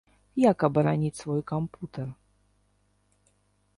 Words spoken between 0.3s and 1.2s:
Як абараніць